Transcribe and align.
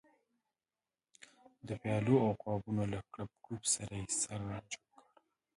د 1.67 1.69
پیالو 1.81 2.15
او 2.25 2.31
قابونو 2.43 2.83
له 2.93 2.99
کړپ 3.13 3.31
کړوپ 3.43 3.63
سره 3.73 3.93
یې 3.99 4.05
سر 4.21 4.39
را 4.49 4.59
جګ 4.71 4.81
کړ. 4.93 5.03